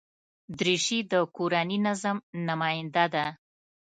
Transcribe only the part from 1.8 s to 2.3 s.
نظم